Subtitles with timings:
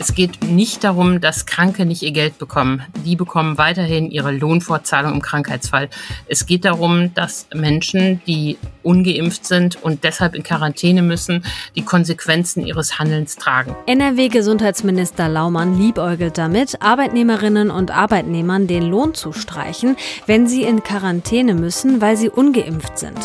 [0.00, 2.82] Es geht nicht darum, dass Kranke nicht ihr Geld bekommen.
[3.04, 5.90] Die bekommen weiterhin ihre Lohnfortzahlung im Krankheitsfall.
[6.26, 11.44] Es geht darum, dass Menschen, die ungeimpft sind und deshalb in Quarantäne müssen,
[11.76, 13.76] die Konsequenzen ihres Handelns tragen.
[13.84, 21.52] NRW-Gesundheitsminister Laumann liebäugelt damit, Arbeitnehmerinnen und Arbeitnehmern den Lohn zu streichen, wenn sie in Quarantäne
[21.52, 23.18] müssen, weil sie ungeimpft sind.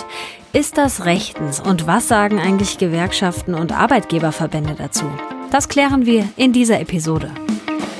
[0.51, 5.05] Ist das rechtens und was sagen eigentlich Gewerkschaften und Arbeitgeberverbände dazu?
[5.51, 7.31] Das klären wir in dieser Episode.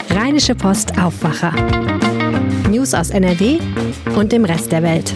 [0.10, 1.54] Rheinische Post Aufwacher.
[2.70, 3.60] News aus NRW
[4.16, 5.14] und dem Rest der Welt.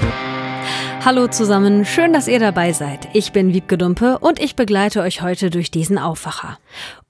[1.03, 3.07] Hallo zusammen, schön, dass ihr dabei seid.
[3.13, 6.57] Ich bin Wiebke Dumpe und ich begleite euch heute durch diesen Aufwacher.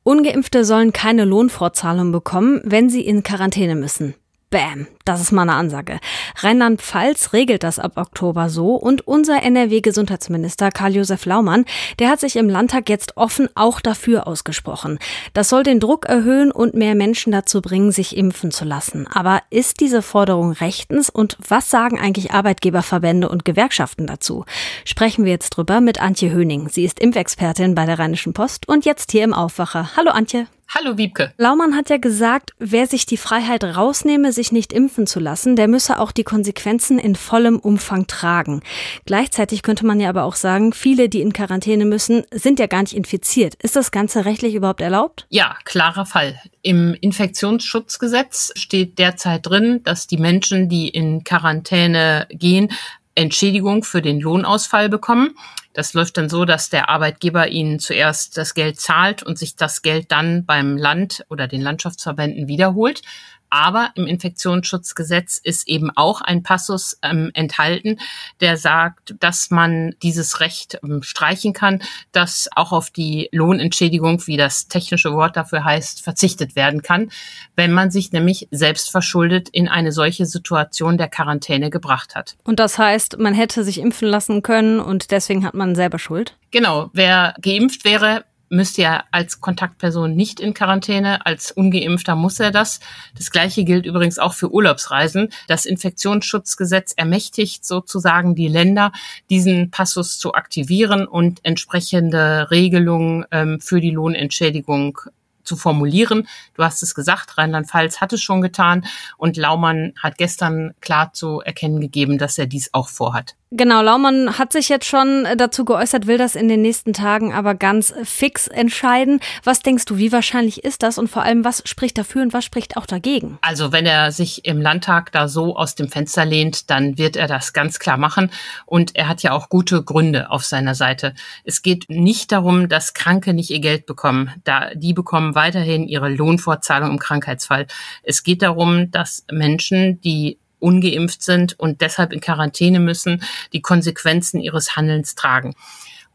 [0.03, 4.15] Ungeimpfte sollen keine Lohnfortzahlung bekommen, wenn sie in Quarantäne müssen.
[4.51, 5.99] Bam, das ist mal eine Ansage.
[6.37, 11.65] Rheinland-Pfalz regelt das ab Oktober so und unser NRW-Gesundheitsminister Karl-Josef Laumann,
[11.99, 14.97] der hat sich im Landtag jetzt offen auch dafür ausgesprochen.
[15.33, 19.05] Das soll den Druck erhöhen und mehr Menschen dazu bringen, sich impfen zu lassen.
[19.05, 24.45] Aber ist diese Forderung rechtens und was sagen eigentlich Arbeitgeberverbände und Gewerkschaften dazu?
[24.83, 26.69] Sprechen wir jetzt drüber mit Antje Höning.
[26.69, 29.91] Sie ist Impfexpertin bei der Rheinischen Post und jetzt hier im Aufwacher.
[29.95, 30.47] Hallo Antje.
[30.71, 31.33] Hallo Wiebke.
[31.37, 35.67] Laumann hat ja gesagt, wer sich die Freiheit rausnehme, sich nicht impfen zu lassen, der
[35.67, 38.61] müsse auch die Konsequenzen in vollem Umfang tragen.
[39.05, 42.83] Gleichzeitig könnte man ja aber auch sagen, viele, die in Quarantäne müssen, sind ja gar
[42.83, 43.55] nicht infiziert.
[43.55, 45.25] Ist das Ganze rechtlich überhaupt erlaubt?
[45.29, 46.39] Ja, klarer Fall.
[46.61, 52.71] Im Infektionsschutzgesetz steht derzeit drin, dass die Menschen, die in Quarantäne gehen,
[53.15, 55.35] Entschädigung für den Lohnausfall bekommen.
[55.73, 59.81] Das läuft dann so, dass der Arbeitgeber ihnen zuerst das Geld zahlt und sich das
[59.81, 63.01] Geld dann beim Land oder den Landschaftsverbänden wiederholt.
[63.49, 67.99] Aber im Infektionsschutzgesetz ist eben auch ein Passus ähm, enthalten,
[68.41, 74.37] der sagt, dass man dieses Recht ähm, streichen kann, dass auch auf die Lohnentschädigung, wie
[74.37, 77.11] das technische Wort dafür heißt, verzichtet werden kann,
[77.55, 82.35] wenn man sich nämlich selbst verschuldet in eine solche Situation der Quarantäne gebracht hat.
[82.43, 86.37] Und das heißt, man hätte sich impfen lassen können und deswegen hat man selber Schuld?
[86.51, 92.51] Genau, wer geimpft wäre, müsste er als Kontaktperson nicht in Quarantäne, als ungeimpfter muss er
[92.51, 92.79] das.
[93.15, 95.29] Das gleiche gilt übrigens auch für Urlaubsreisen.
[95.47, 98.91] Das Infektionsschutzgesetz ermächtigt sozusagen die Länder,
[99.29, 104.99] diesen Passus zu aktivieren und entsprechende Regelungen ähm, für die Lohnentschädigung
[105.43, 106.27] zu formulieren.
[106.53, 108.85] Du hast es gesagt, Rheinland-Pfalz hat es schon getan
[109.17, 113.35] und Laumann hat gestern klar zu erkennen gegeben, dass er dies auch vorhat.
[113.51, 117.55] Genau, Laumann hat sich jetzt schon dazu geäußert, will das in den nächsten Tagen aber
[117.55, 119.19] ganz fix entscheiden.
[119.43, 122.45] Was denkst du, wie wahrscheinlich ist das und vor allem, was spricht dafür und was
[122.45, 123.39] spricht auch dagegen?
[123.41, 127.25] Also wenn er sich im Landtag da so aus dem Fenster lehnt, dann wird er
[127.25, 128.29] das ganz klar machen
[128.67, 131.15] und er hat ja auch gute Gründe auf seiner Seite.
[131.43, 134.31] Es geht nicht darum, dass Kranke nicht ihr Geld bekommen.
[134.43, 137.65] Da, die bekommen weiterhin ihre Lohnfortzahlung im Krankheitsfall.
[138.03, 144.39] Es geht darum, dass Menschen, die ungeimpft sind und deshalb in Quarantäne müssen, die Konsequenzen
[144.39, 145.55] ihres Handelns tragen.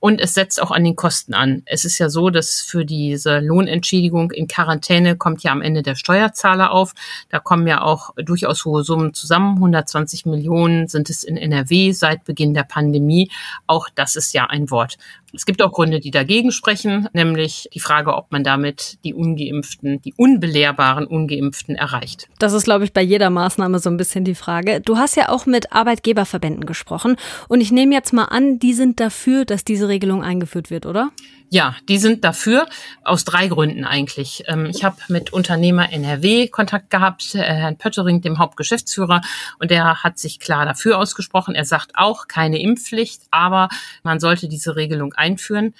[0.05, 1.62] Und es setzt auch an den Kosten an.
[1.65, 5.94] Es ist ja so, dass für diese Lohnentschädigung in Quarantäne kommt ja am Ende der
[5.94, 6.93] Steuerzahler auf.
[7.31, 9.54] Da kommen ja auch durchaus hohe Summen zusammen.
[9.56, 13.31] 120 Millionen sind es in NRW seit Beginn der Pandemie.
[13.66, 14.99] Auch das ist ja ein Wort.
[15.34, 20.00] Es gibt auch Gründe, die dagegen sprechen, nämlich die Frage, ob man damit die ungeimpften,
[20.03, 22.28] die unbelehrbaren ungeimpften erreicht.
[22.39, 24.81] Das ist, glaube ich, bei jeder Maßnahme so ein bisschen die Frage.
[24.81, 27.17] Du hast ja auch mit Arbeitgeberverbänden gesprochen
[27.49, 31.11] und ich nehme jetzt mal an, die sind dafür, dass diese Regelung eingeführt wird, oder?
[31.54, 32.66] Ja, die sind dafür
[33.04, 34.42] aus drei Gründen eigentlich.
[34.48, 39.20] Ähm, ich habe mit Unternehmer NRW Kontakt gehabt, äh, Herrn Pöttering, dem Hauptgeschäftsführer,
[39.60, 41.54] und der hat sich klar dafür ausgesprochen.
[41.54, 43.69] Er sagt auch keine Impfpflicht, aber
[44.03, 45.75] man sollte diese Regelung einführen.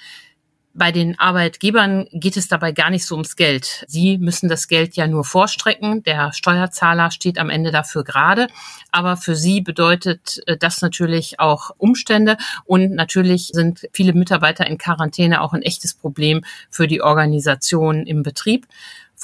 [0.77, 3.85] Bei den Arbeitgebern geht es dabei gar nicht so ums Geld.
[3.87, 6.03] Sie müssen das Geld ja nur vorstrecken.
[6.03, 8.47] Der Steuerzahler steht am Ende dafür gerade.
[8.91, 12.35] Aber für sie bedeutet äh, das natürlich auch Umstände.
[12.65, 18.21] Und natürlich sind viele Mitarbeiter in Quarantäne auch ein echtes Problem für die Organisation im
[18.21, 18.67] Betrieb.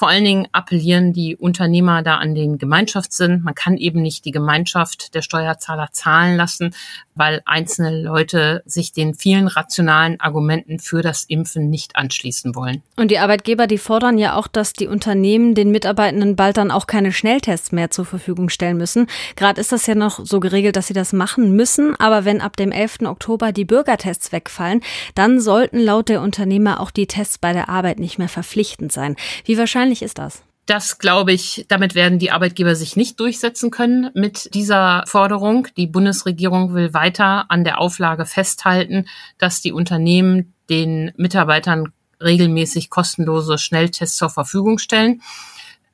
[0.02, 3.44] Vor allen Dingen appellieren die Unternehmer da an den Gemeinschaftssinn.
[3.44, 6.74] Man kann eben nicht die Gemeinschaft der Steuerzahler zahlen lassen,
[7.14, 12.82] weil einzelne Leute sich den vielen rationalen Argumenten für das Impfen nicht anschließen wollen.
[12.96, 16.88] Und die Arbeitgeber, die fordern ja auch, dass die Unternehmen den Mitarbeitenden bald dann auch
[16.88, 19.06] keine Schnelltests mehr zur Verfügung stellen müssen.
[19.36, 21.96] Gerade ist das ja noch so geregelt, dass sie das machen müssen.
[22.00, 23.02] Aber wenn ab dem 11.
[23.04, 24.82] Oktober die Bürgertests wegfallen,
[25.14, 29.16] dann sollten laut der Unternehmer auch die Tests bei der Arbeit nicht mehr verpflichtend sein.
[29.46, 30.44] Wie wahrscheinlich ist das?
[30.66, 35.68] Das glaube ich, damit werden die Arbeitgeber sich nicht durchsetzen können mit dieser Forderung.
[35.76, 39.08] Die Bundesregierung will weiter an der Auflage festhalten,
[39.38, 41.92] dass die Unternehmen den Mitarbeitern
[42.22, 45.22] regelmäßig kostenlose Schnelltests zur Verfügung stellen.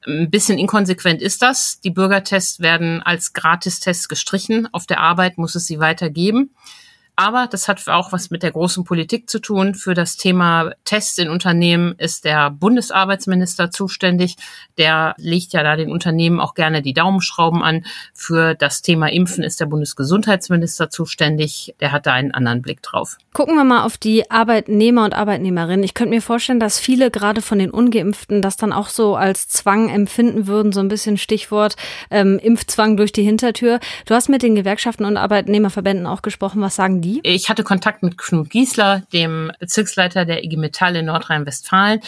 [0.06, 1.80] Ein bisschen inkonsequent ist das.
[1.82, 4.68] Die Bürgertests werden als Gratistests gestrichen.
[4.74, 6.52] Auf der Arbeit muss es sie weitergeben.
[7.20, 9.74] Aber das hat auch was mit der großen Politik zu tun.
[9.74, 14.36] Für das Thema Tests in Unternehmen ist der Bundesarbeitsminister zuständig.
[14.78, 17.86] Der legt ja da den Unternehmen auch gerne die Daumenschrauben an.
[18.14, 21.74] Für das Thema Impfen ist der Bundesgesundheitsminister zuständig.
[21.80, 23.18] Der hat da einen anderen Blick drauf.
[23.34, 25.84] Gucken wir mal auf die Arbeitnehmer und Arbeitnehmerinnen.
[25.84, 29.48] Ich könnte mir vorstellen, dass viele gerade von den Ungeimpften das dann auch so als
[29.48, 30.72] Zwang empfinden würden.
[30.72, 31.78] So ein bisschen Stichwort
[32.12, 33.80] ähm, Impfzwang durch die Hintertür.
[34.06, 36.62] Du hast mit den Gewerkschaften und Arbeitnehmerverbänden auch gesprochen.
[36.62, 37.07] Was sagen die?
[37.08, 37.20] Die?
[37.24, 42.02] Ich hatte Kontakt mit Knut Giesler, dem Bezirksleiter der IG Metall in Nordrhein-Westfalen.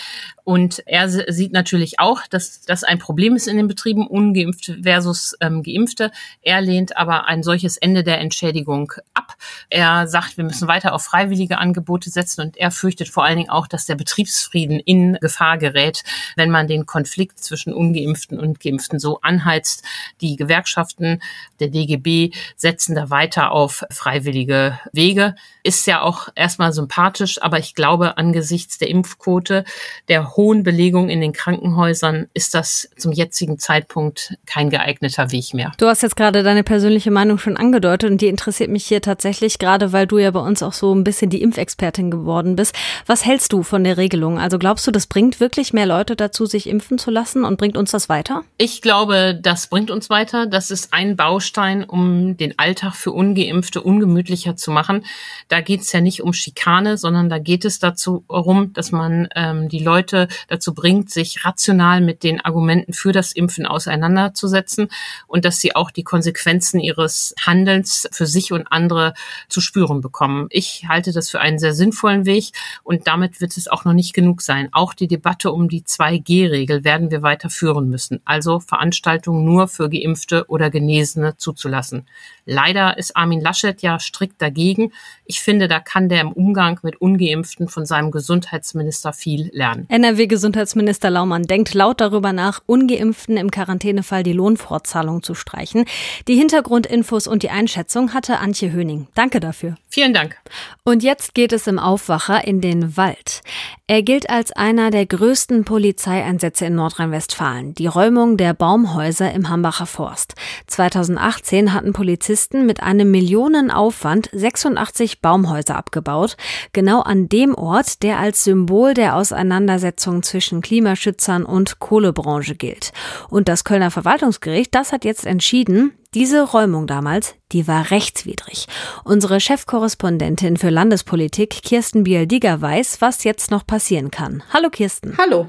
[0.50, 5.38] Und er sieht natürlich auch, dass das ein Problem ist in den Betrieben, ungeimpft versus
[5.42, 6.10] ähm, geimpfte.
[6.42, 9.36] Er lehnt aber ein solches Ende der Entschädigung ab.
[9.69, 13.51] Er sagt, wir müssen weiter auf freiwillige Angebote setzen und er fürchtet vor allen Dingen
[13.51, 16.01] auch, dass der Betriebsfrieden in Gefahr gerät,
[16.36, 19.84] wenn man den Konflikt zwischen ungeimpften und geimpften so anheizt.
[20.19, 21.22] Die Gewerkschaften
[21.60, 25.36] der DGB setzen da weiter auf freiwillige Wege.
[25.62, 29.63] Ist ja auch erstmal sympathisch, aber ich glaube, angesichts der Impfquote,
[30.07, 35.74] der hohen Belegung in den Krankenhäusern, ist das zum jetzigen Zeitpunkt kein geeigneter Weg mehr.
[35.78, 39.60] Du hast jetzt gerade deine persönliche Meinung schon angedeutet und die interessiert mich hier tatsächlich,
[39.60, 42.74] gerade weil du ja bei uns auch so ein bisschen die Impfexpertin geworden bist.
[43.06, 44.40] Was hältst du von der Regelung?
[44.40, 47.76] Also glaubst du, das bringt wirklich mehr Leute dazu, sich impfen zu lassen und bringt
[47.76, 48.44] uns das weiter?
[48.58, 50.46] Ich glaube, das bringt uns weiter.
[50.46, 55.04] Das ist ein Baustein, um den Alltag für Ungeimpfte ungemütlicher zu machen.
[55.50, 59.28] Da geht es ja nicht um Schikane, sondern da geht es dazu darum, dass man
[59.36, 64.90] ähm, die Leute dazu bringt, sich rational mit den Argumenten für das Impfen auseinanderzusetzen
[65.28, 69.14] und dass sie auch die Konsequenzen ihres Handelns für sich und andere
[69.48, 70.48] zu spüren bekommen.
[70.50, 72.52] Ich halte das für einen sehr sinnvollen Weg
[72.84, 74.70] und damit wird es auch noch nicht genug sein.
[74.72, 77.50] Auch die Debatte um die 2G-Regel werden wir weiter
[77.81, 82.08] müssen, also Veranstaltungen nur für Geimpfte oder Genesene zuzulassen.
[82.46, 84.92] Leider ist Armin Laschet ja strikt dagegen.
[85.26, 89.86] Ich finde, da kann der im Umgang mit Ungeimpften von seinem Gesundheitsminister viel lernen.
[90.19, 95.86] NRW-Gesundheitsminister Laumann denkt laut darüber nach, Ungeimpften im Quarantänefall die Lohnfortzahlung zu streichen.
[96.27, 99.07] Die Hintergrundinfos und die Einschätzung hatte Antje Höning.
[99.16, 99.75] Danke dafür.
[99.88, 100.36] Vielen Dank.
[100.83, 103.42] Und jetzt geht es im Aufwacher in den Wald.
[103.88, 107.74] Er gilt als einer der größten Polizeieinsätze in Nordrhein-Westfalen.
[107.74, 110.36] Die Räumung der Baumhäuser im Hambacher Forst.
[110.68, 116.38] 2018 hatten Polizisten mit einem Millionenaufwand 86 Baumhäuser abgebaut.
[116.71, 122.92] Genau an dem Ort, der als Symbol der Auseinandersetzung zwischen Klimaschützern und Kohlebranche gilt.
[123.30, 128.68] Und das Kölner Verwaltungsgericht, das hat jetzt entschieden, diese Räumung damals, die war rechtswidrig.
[129.04, 134.42] Unsere Chefkorrespondentin für Landespolitik, Kirsten Biel-Digger, weiß, was jetzt noch passieren kann.
[134.51, 135.18] Hallo Kirsten.
[135.18, 135.48] Hallo.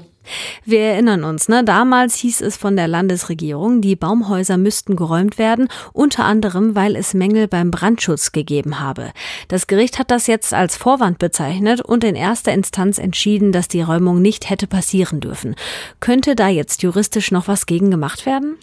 [0.65, 1.63] Wir erinnern uns, ne?
[1.63, 7.13] Damals hieß es von der Landesregierung, die Baumhäuser müssten geräumt werden, unter anderem, weil es
[7.13, 9.11] Mängel beim Brandschutz gegeben habe.
[9.47, 13.81] Das Gericht hat das jetzt als Vorwand bezeichnet und in erster Instanz entschieden, dass die
[13.81, 15.55] Räumung nicht hätte passieren dürfen.
[15.99, 18.57] Könnte da jetzt juristisch noch was gegen gemacht werden?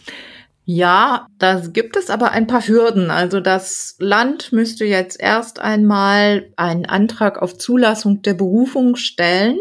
[0.71, 3.09] Ja, da gibt es aber ein paar Hürden.
[3.09, 9.57] Also das Land müsste jetzt erst einmal einen Antrag auf Zulassung der Berufung stellen.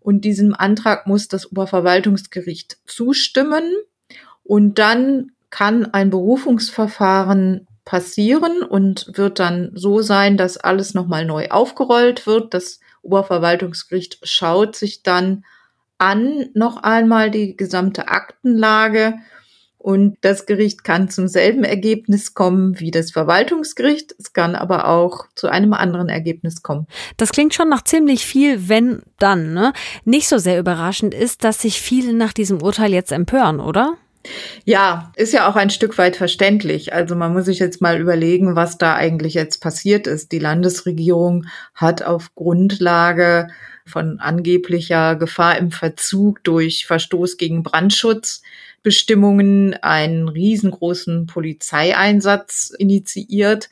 [0.00, 3.64] Und diesem Antrag muss das Oberverwaltungsgericht zustimmen.
[4.42, 11.48] Und dann kann ein Berufungsverfahren passieren und wird dann so sein, dass alles nochmal neu
[11.48, 12.54] aufgerollt wird.
[12.54, 15.44] Das Oberverwaltungsgericht schaut sich dann
[15.98, 19.14] an noch einmal die gesamte Aktenlage
[19.82, 24.14] und das Gericht kann zum selben Ergebnis kommen wie das Verwaltungsgericht.
[24.18, 26.86] Es kann aber auch zu einem anderen Ergebnis kommen.
[27.16, 29.54] Das klingt schon nach ziemlich viel, wenn dann.
[29.54, 29.72] Ne?
[30.04, 33.96] Nicht so sehr überraschend ist, dass sich viele nach diesem Urteil jetzt empören, oder?
[34.66, 36.92] Ja, ist ja auch ein Stück weit verständlich.
[36.92, 40.30] Also man muss sich jetzt mal überlegen, was da eigentlich jetzt passiert ist.
[40.32, 43.48] Die Landesregierung hat auf Grundlage
[43.86, 48.42] von angeblicher Gefahr im Verzug durch Verstoß gegen Brandschutz
[48.82, 53.68] Bestimmungen einen riesengroßen Polizeieinsatz initiiert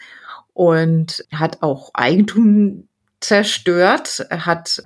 [0.52, 2.88] und hat auch Eigentum
[3.20, 4.82] zerstört, hat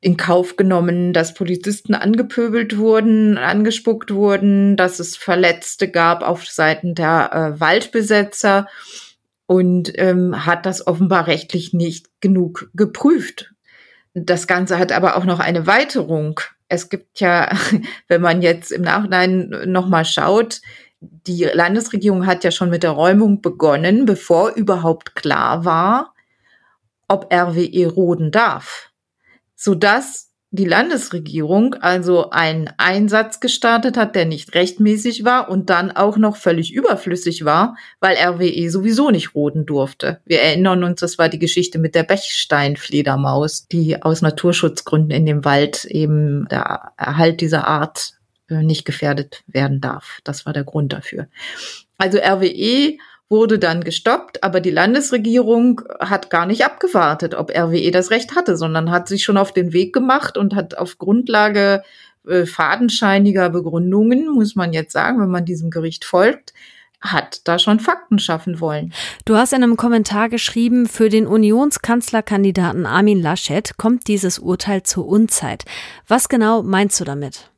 [0.00, 6.94] in Kauf genommen, dass Polizisten angepöbelt wurden, angespuckt wurden, dass es Verletzte gab auf Seiten
[6.94, 8.68] der äh, Waldbesetzer
[9.46, 13.54] und ähm, hat das offenbar rechtlich nicht genug geprüft.
[14.12, 17.50] Das Ganze hat aber auch noch eine Weiterung es gibt ja,
[18.08, 20.60] wenn man jetzt im Nachhinein nochmal schaut,
[21.00, 26.14] die Landesregierung hat ja schon mit der Räumung begonnen, bevor überhaupt klar war,
[27.08, 28.90] ob RWE roden darf.
[29.56, 36.16] sodass die Landesregierung also einen Einsatz gestartet hat, der nicht rechtmäßig war und dann auch
[36.16, 40.20] noch völlig überflüssig war, weil RWE sowieso nicht roden durfte.
[40.24, 45.44] Wir erinnern uns, das war die Geschichte mit der Bechsteinfledermaus, die aus Naturschutzgründen in dem
[45.44, 48.12] Wald eben der Erhalt dieser Art
[48.48, 50.20] äh, nicht gefährdet werden darf.
[50.22, 51.26] Das war der Grund dafür.
[51.98, 52.98] Also RWE
[53.30, 58.56] wurde dann gestoppt, aber die Landesregierung hat gar nicht abgewartet, ob RWE das Recht hatte,
[58.56, 61.82] sondern hat sich schon auf den Weg gemacht und hat auf Grundlage
[62.28, 66.52] äh, fadenscheiniger Begründungen, muss man jetzt sagen, wenn man diesem Gericht folgt,
[67.00, 68.92] hat da schon Fakten schaffen wollen.
[69.24, 75.06] Du hast in einem Kommentar geschrieben, für den Unionskanzlerkandidaten Armin Laschet kommt dieses Urteil zur
[75.06, 75.64] Unzeit.
[76.08, 77.50] Was genau meinst du damit?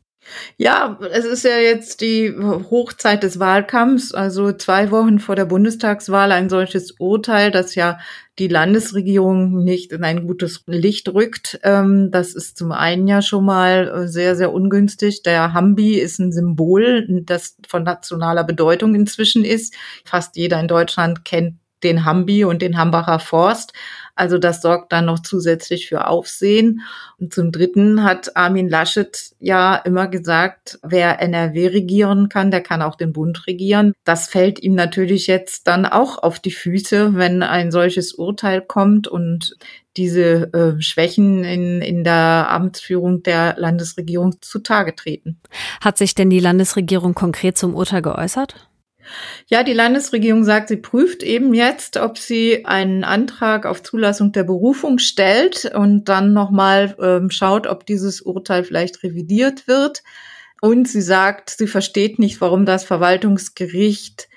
[0.57, 6.33] Ja, es ist ja jetzt die Hochzeit des Wahlkampfs, also zwei Wochen vor der Bundestagswahl
[6.33, 7.99] ein solches Urteil, das ja
[8.39, 11.59] die Landesregierung nicht in ein gutes Licht rückt.
[11.63, 15.23] Ähm, das ist zum einen ja schon mal sehr, sehr ungünstig.
[15.23, 19.75] Der Hambi ist ein Symbol, das von nationaler Bedeutung inzwischen ist.
[20.05, 23.73] Fast jeder in Deutschland kennt den Hambi und den Hambacher Forst.
[24.17, 26.81] Also das sorgt dann noch zusätzlich für Aufsehen.
[27.19, 32.83] Und zum Dritten hat Armin Laschet ja immer gesagt, wer NRW regieren kann, der kann
[32.83, 33.93] auch den Bund regieren.
[34.05, 39.07] Das fällt ihm natürlich jetzt dann auch auf die Füße, wenn ein solches Urteil kommt
[39.07, 39.57] und
[39.97, 45.41] diese äh, Schwächen in, in der Amtsführung der Landesregierung zutage treten.
[45.81, 48.69] Hat sich denn die Landesregierung konkret zum Urteil geäußert?
[49.49, 54.45] Ja, die Landesregierung sagt, sie prüft eben jetzt, ob sie einen Antrag auf Zulassung der
[54.45, 60.03] Berufung stellt und dann nochmal ähm, schaut, ob dieses Urteil vielleicht revidiert wird.
[60.61, 64.29] Und sie sagt, sie versteht nicht, warum das Verwaltungsgericht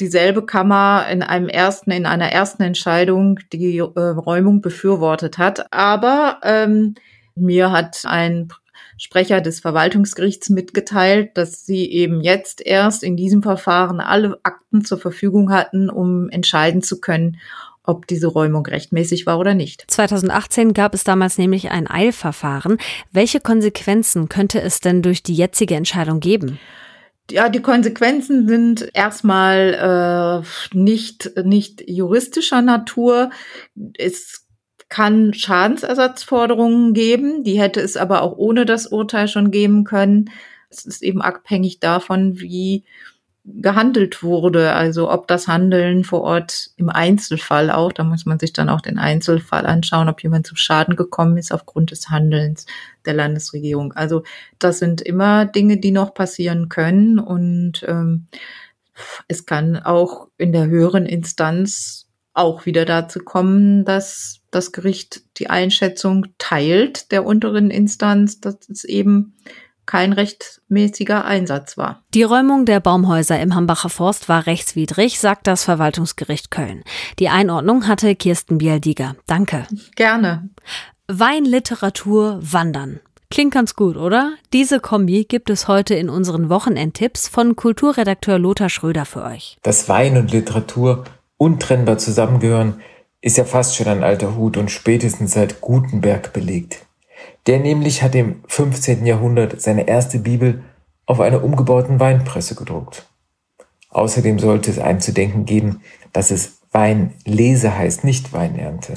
[0.00, 5.72] dieselbe Kammer in einem ersten, in einer ersten Entscheidung die äh, Räumung befürwortet hat.
[5.72, 6.94] Aber ähm,
[7.34, 8.48] mir hat ein
[8.98, 14.98] Sprecher des Verwaltungsgerichts mitgeteilt, dass sie eben jetzt erst in diesem Verfahren alle Akten zur
[14.98, 17.38] Verfügung hatten, um entscheiden zu können,
[17.84, 19.84] ob diese Räumung rechtmäßig war oder nicht.
[19.88, 22.76] 2018 gab es damals nämlich ein Eilverfahren.
[23.12, 26.58] Welche Konsequenzen könnte es denn durch die jetzige Entscheidung geben?
[27.30, 33.30] Ja, die Konsequenzen sind erstmal äh, nicht, nicht juristischer Natur.
[33.96, 34.47] Es
[34.88, 37.44] kann Schadensersatzforderungen geben.
[37.44, 40.30] Die hätte es aber auch ohne das Urteil schon geben können.
[40.70, 42.84] Es ist eben abhängig davon, wie
[43.44, 48.52] gehandelt wurde, also ob das Handeln vor Ort im Einzelfall auch, da muss man sich
[48.52, 52.66] dann auch den Einzelfall anschauen, ob jemand zum Schaden gekommen ist aufgrund des Handelns
[53.06, 53.92] der Landesregierung.
[53.94, 54.22] Also
[54.58, 58.26] das sind immer Dinge, die noch passieren können und ähm,
[59.28, 65.50] es kann auch in der höheren Instanz auch wieder dazu kommen, dass das Gericht die
[65.50, 69.34] Einschätzung teilt der unteren Instanz, dass es eben
[69.88, 72.04] kein rechtmäßiger Einsatz war.
[72.12, 76.82] Die Räumung der Baumhäuser im Hambacher Forst war rechtswidrig, sagt das Verwaltungsgericht Köln.
[77.18, 79.16] Die Einordnung hatte Kirsten Bialdiger.
[79.26, 79.66] Danke.
[79.96, 80.50] Gerne.
[81.08, 83.00] Wein, Literatur, Wandern.
[83.30, 84.32] Klingt ganz gut, oder?
[84.52, 89.56] Diese Kombi gibt es heute in unseren Wochenendtipps von Kulturredakteur Lothar Schröder für euch.
[89.62, 91.04] Dass Wein und Literatur
[91.38, 92.80] untrennbar zusammengehören,
[93.20, 96.86] ist ja fast schon ein alter Hut und spätestens seit Gutenberg belegt.
[97.46, 99.06] Der nämlich hat im 15.
[99.06, 100.62] Jahrhundert seine erste Bibel
[101.06, 103.08] auf einer umgebauten Weinpresse gedruckt.
[103.90, 105.80] Außerdem sollte es einzudenken geben,
[106.12, 108.94] dass es Weinlese heißt, nicht Weinernte.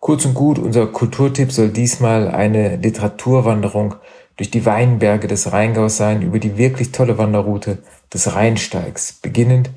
[0.00, 3.94] Kurz und gut, unser Kulturtipp soll diesmal eine Literaturwanderung
[4.36, 7.78] durch die Weinberge des Rheingaus sein, über die wirklich tolle Wanderroute
[8.12, 9.70] des Rheinsteigs, beginnend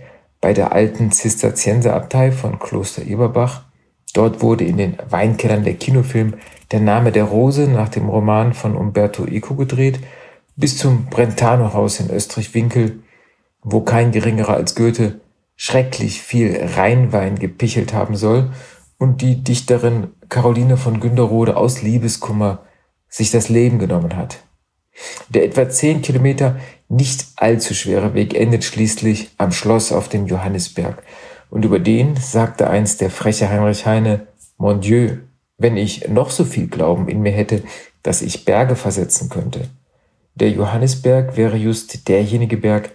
[0.43, 3.63] bei der alten Zisterzienserabtei von Kloster Eberbach.
[4.13, 6.33] Dort wurde in den Weinkellern der Kinofilm
[6.73, 10.01] Der Name der Rose nach dem Roman von Umberto Eco gedreht,
[10.57, 12.99] bis zum Brentano-Haus in Österreich-Winkel,
[13.61, 15.21] wo kein geringerer als Goethe
[15.55, 18.51] schrecklich viel Rheinwein gepichelt haben soll
[18.97, 22.65] und die Dichterin Caroline von Günderode aus Liebeskummer
[23.07, 24.39] sich das Leben genommen hat.
[25.29, 26.57] Der etwa zehn Kilometer
[26.93, 31.03] nicht allzu schwere Weg endet schließlich am Schloss auf dem Johannisberg.
[31.49, 35.17] Und über den sagte einst der freche Heinrich Heine, Mon Dieu,
[35.57, 37.63] wenn ich noch so viel Glauben in mir hätte,
[38.01, 39.69] dass ich Berge versetzen könnte.
[40.35, 42.91] Der Johannisberg wäre just derjenige Berg,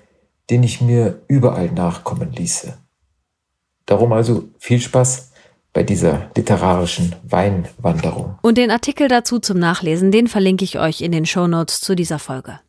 [0.51, 2.77] den ich mir überall nachkommen ließe.
[3.87, 5.33] Darum also viel Spaß
[5.73, 8.39] bei dieser literarischen Weinwanderung.
[8.43, 11.95] Und den Artikel dazu zum Nachlesen, den verlinke ich euch in den Show Notes zu
[11.95, 12.61] dieser Folge.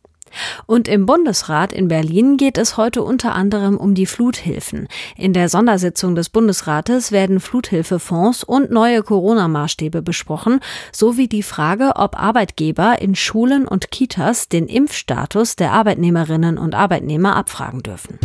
[0.66, 4.88] Und im Bundesrat in Berlin geht es heute unter anderem um die Fluthilfen.
[5.16, 10.60] In der Sondersitzung des Bundesrates werden Fluthilfefonds und neue Corona-Maßstäbe besprochen,
[10.92, 17.36] sowie die Frage, ob Arbeitgeber in Schulen und Kitas den Impfstatus der Arbeitnehmerinnen und Arbeitnehmer
[17.36, 18.20] abfragen dürfen.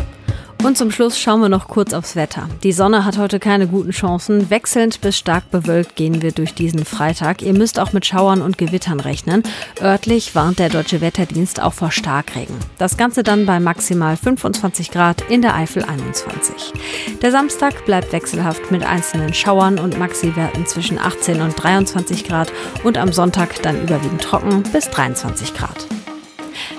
[0.65, 2.49] Und zum Schluss schauen wir noch kurz aufs Wetter.
[2.63, 4.49] Die Sonne hat heute keine guten Chancen.
[4.49, 7.43] Wechselnd bis stark bewölkt gehen wir durch diesen Freitag.
[7.43, 9.43] Ihr müsst auch mit Schauern und Gewittern rechnen.
[9.83, 12.57] Örtlich warnt der Deutsche Wetterdienst auch vor Starkregen.
[12.79, 16.73] Das Ganze dann bei maximal 25 Grad, in der Eifel 21.
[17.21, 22.51] Der Samstag bleibt wechselhaft mit einzelnen Schauern und Maxiwerten zwischen 18 und 23 Grad
[22.85, 25.87] und am Sonntag dann überwiegend trocken bis 23 Grad.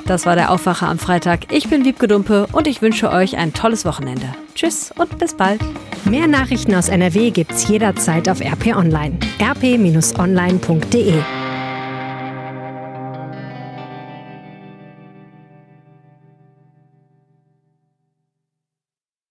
[0.05, 1.51] Das war der Aufwacher am Freitag.
[1.51, 4.27] Ich bin Wiebke Dumpe und ich wünsche euch ein tolles Wochenende.
[4.53, 5.59] Tschüss und bis bald.
[6.05, 9.17] Mehr Nachrichten aus NRW gibt's jederzeit auf RP Online.
[9.41, 11.13] rp-online.de